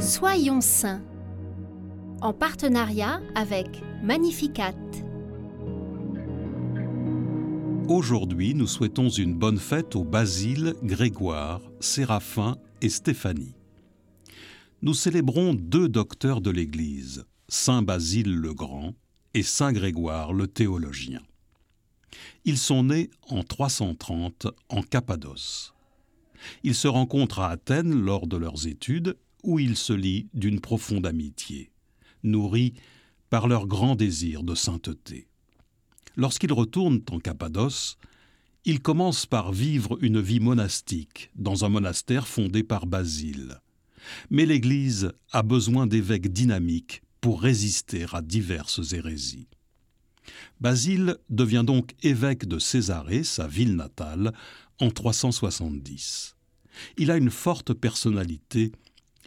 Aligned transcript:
Soyons 0.00 0.62
saints 0.62 1.02
en 2.22 2.32
partenariat 2.32 3.20
avec 3.34 3.82
Magnificat. 4.02 4.74
Aujourd'hui, 7.86 8.54
nous 8.54 8.66
souhaitons 8.66 9.10
une 9.10 9.34
bonne 9.34 9.58
fête 9.58 9.94
aux 9.96 10.04
Basile, 10.04 10.74
Grégoire, 10.82 11.60
Séraphin 11.80 12.56
et 12.80 12.88
Stéphanie. 12.88 13.54
Nous 14.80 14.94
célébrons 14.94 15.52
deux 15.52 15.90
docteurs 15.90 16.40
de 16.40 16.50
l'Église, 16.50 17.26
Saint 17.48 17.82
Basile 17.82 18.34
le 18.34 18.54
Grand 18.54 18.94
et 19.34 19.42
Saint 19.42 19.72
Grégoire 19.72 20.32
le 20.32 20.46
théologien. 20.46 21.20
Ils 22.46 22.58
sont 22.58 22.84
nés 22.84 23.10
en 23.28 23.42
330 23.42 24.46
en 24.70 24.80
Cappadoce. 24.80 25.74
Ils 26.62 26.74
se 26.74 26.88
rencontrent 26.88 27.40
à 27.40 27.50
Athènes 27.50 28.00
lors 28.00 28.26
de 28.26 28.38
leurs 28.38 28.66
études 28.66 29.18
où 29.42 29.58
ils 29.58 29.76
se 29.76 29.92
lient 29.92 30.28
d'une 30.34 30.60
profonde 30.60 31.06
amitié, 31.06 31.70
nourris 32.22 32.74
par 33.28 33.48
leur 33.48 33.66
grand 33.66 33.94
désir 33.94 34.42
de 34.42 34.54
sainteté. 34.54 35.28
Lorsqu'ils 36.16 36.52
retournent 36.52 37.02
en 37.10 37.18
Cappadoce, 37.20 37.96
ils 38.64 38.80
commencent 38.80 39.26
par 39.26 39.52
vivre 39.52 39.96
une 40.02 40.20
vie 40.20 40.40
monastique 40.40 41.30
dans 41.34 41.64
un 41.64 41.68
monastère 41.68 42.28
fondé 42.28 42.62
par 42.62 42.86
Basile. 42.86 43.60
Mais 44.30 44.46
l'Église 44.46 45.12
a 45.32 45.42
besoin 45.42 45.86
d'évêques 45.86 46.32
dynamiques 46.32 47.02
pour 47.20 47.40
résister 47.40 48.06
à 48.12 48.22
diverses 48.22 48.92
hérésies. 48.92 49.48
Basile 50.60 51.16
devient 51.28 51.64
donc 51.66 51.94
évêque 52.02 52.46
de 52.46 52.58
Césarée, 52.58 53.24
sa 53.24 53.46
ville 53.46 53.76
natale, 53.76 54.32
en 54.78 54.90
370. 54.90 56.36
Il 56.96 57.10
a 57.10 57.16
une 57.16 57.30
forte 57.30 57.72
personnalité 57.72 58.72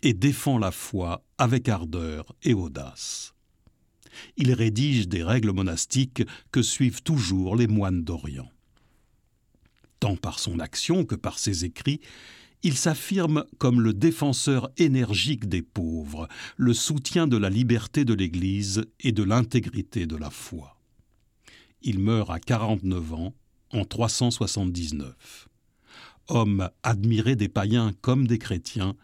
et 0.04 0.14
défend 0.14 0.60
la 0.60 0.72
foi 0.72 1.26
avec 1.38 1.70
ardeur 1.70 2.36
et 2.44 2.54
audace. 2.54 3.34
Il 4.38 4.54
rédige 4.54 5.08
des 5.08 5.24
règles 5.24 5.54
monastiques 5.54 6.24
que 6.52 6.62
suivent 6.62 7.02
toujours 7.02 7.56
les 7.56 7.68
moines 7.68 8.04
d'Orient. 8.04 8.52
Tant 10.00 10.18
par 10.18 10.38
son 10.38 10.60
action 10.60 11.06
que 11.06 11.16
par 11.16 11.40
ses 11.40 11.66
écrits, 11.66 12.02
il 12.64 12.78
s'affirme 12.78 13.46
comme 13.58 13.82
le 13.82 13.94
défenseur 13.94 14.70
énergique 14.78 15.48
des 15.48 15.62
pauvres, 15.62 16.28
le 16.58 16.74
soutien 16.74 17.26
de 17.26 17.38
la 17.38 17.50
liberté 17.50 18.06
de 18.06 18.14
l'Église 18.14 18.86
et 19.00 19.14
de 19.14 19.24
l'intégrité 19.24 20.06
de 20.06 20.16
la 20.16 20.30
foi. 20.30 20.78
Il 21.82 22.00
meurt 22.00 22.30
à 22.30 22.40
49 22.40 23.14
ans 23.14 23.34
en 23.72 23.86
379. 23.86 25.48
Homme 26.28 26.70
admiré 26.84 27.36
des 27.36 27.50
païens 27.50 27.92
comme 28.02 28.28
des 28.28 28.38
chrétiens, 28.38 28.96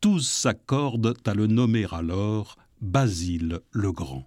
tous 0.00 0.20
s'accordent 0.20 1.16
à 1.24 1.34
le 1.34 1.46
nommer 1.46 1.86
alors 1.90 2.56
Basile 2.80 3.60
le 3.70 3.92
Grand. 3.92 4.26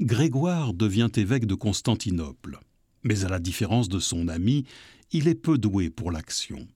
Grégoire 0.00 0.72
devient 0.72 1.10
évêque 1.14 1.46
de 1.46 1.54
Constantinople, 1.54 2.58
mais 3.02 3.24
à 3.24 3.28
la 3.28 3.38
différence 3.38 3.88
de 3.88 3.98
son 3.98 4.28
ami, 4.28 4.64
il 5.12 5.28
est 5.28 5.34
peu 5.34 5.58
doué 5.58 5.90
pour 5.90 6.10
l'action. 6.10 6.66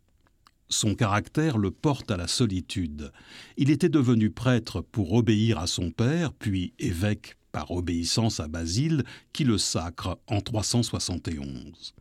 Son 0.68 0.94
caractère 0.94 1.58
le 1.58 1.70
porte 1.70 2.10
à 2.10 2.16
la 2.16 2.26
solitude. 2.26 3.12
Il 3.56 3.70
était 3.70 3.88
devenu 3.88 4.30
prêtre 4.30 4.80
pour 4.80 5.12
obéir 5.12 5.58
à 5.58 5.66
son 5.66 5.90
père, 5.90 6.32
puis 6.32 6.74
évêque 6.78 7.36
par 7.52 7.70
obéissance 7.70 8.40
à 8.40 8.48
Basile, 8.48 9.04
qui 9.32 9.44
le 9.44 9.58
sacre 9.58 10.18
en 10.26 10.40
371. 10.40 11.94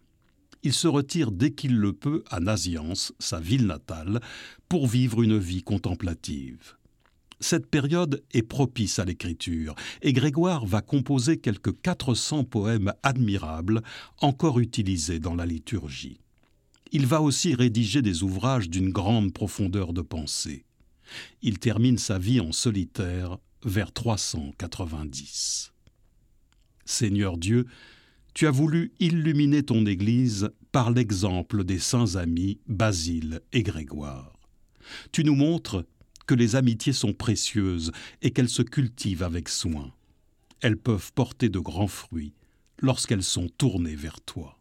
Il 0.65 0.73
se 0.73 0.89
retire 0.89 1.31
dès 1.31 1.51
qu'il 1.51 1.77
le 1.77 1.93
peut 1.93 2.25
à 2.29 2.41
Naziance, 2.41 3.13
sa 3.19 3.39
ville 3.39 3.65
natale, 3.65 4.19
pour 4.67 4.87
vivre 4.87 5.23
une 5.23 5.37
vie 5.37 5.63
contemplative. 5.63 6.75
Cette 7.39 7.67
période 7.67 8.21
est 8.33 8.43
propice 8.43 8.99
à 8.99 9.05
l'écriture, 9.05 9.75
et 10.01 10.11
Grégoire 10.11 10.65
va 10.65 10.81
composer 10.81 11.37
quelques 11.37 11.79
400 11.81 12.43
poèmes 12.43 12.91
admirables, 13.03 13.81
encore 14.19 14.59
utilisés 14.59 15.19
dans 15.19 15.35
la 15.35 15.45
liturgie 15.45 16.19
il 16.95 17.05
va 17.05 17.21
aussi 17.21 17.55
rédiger 17.55 18.01
des 18.01 18.23
ouvrages 18.23 18.69
d'une 18.69 18.89
grande 18.89 19.33
profondeur 19.33 19.91
de 19.91 20.01
pensée. 20.01 20.63
Il 21.41 21.59
termine 21.59 21.97
sa 21.97 22.17
vie 22.17 22.39
en 22.39 22.53
solitaire 22.53 23.37
vers 23.65 23.91
390. 23.91 25.73
Seigneur 26.85 27.37
Dieu, 27.37 27.65
tu 28.35 28.47
as 28.47 28.51
voulu 28.51 28.91
illuminer 28.99 29.63
ton 29.63 29.85
Église 29.85 30.49
par 30.73 30.91
l'exemple 30.91 31.63
des 31.63 31.79
saints 31.79 32.15
amis 32.15 32.59
Basile 32.67 33.39
et 33.53 33.63
Grégoire. 33.63 34.33
Tu 35.13 35.23
nous 35.23 35.35
montres 35.35 35.85
que 36.27 36.35
les 36.35 36.57
amitiés 36.57 36.91
sont 36.91 37.13
précieuses 37.13 37.93
et 38.21 38.31
qu'elles 38.31 38.49
se 38.49 38.61
cultivent 38.61 39.23
avec 39.23 39.47
soin. 39.47 39.93
Elles 40.61 40.75
peuvent 40.75 41.13
porter 41.13 41.47
de 41.47 41.59
grands 41.59 41.87
fruits 41.87 42.33
lorsqu'elles 42.81 43.23
sont 43.23 43.47
tournées 43.57 43.95
vers 43.95 44.19
toi. 44.19 44.59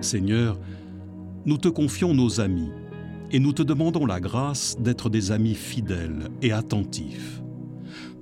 Seigneur, 0.00 0.58
nous 1.46 1.58
te 1.58 1.68
confions 1.68 2.12
nos 2.12 2.40
amis 2.40 2.70
et 3.30 3.38
nous 3.38 3.52
te 3.52 3.62
demandons 3.62 4.04
la 4.04 4.18
grâce 4.18 4.76
d'être 4.80 5.10
des 5.10 5.30
amis 5.30 5.54
fidèles 5.54 6.28
et 6.42 6.50
attentifs. 6.50 7.40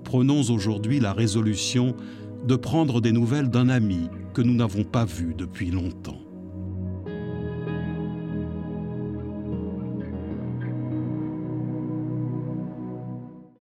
Prenons 0.06 0.42
aujourd'hui 0.50 1.00
la 1.00 1.12
résolution 1.12 1.96
de 2.46 2.54
prendre 2.54 3.00
des 3.00 3.10
nouvelles 3.10 3.50
d'un 3.50 3.68
ami 3.68 4.08
que 4.34 4.40
nous 4.40 4.54
n'avons 4.54 4.84
pas 4.84 5.04
vu 5.04 5.34
depuis 5.36 5.72
longtemps. 5.72 6.15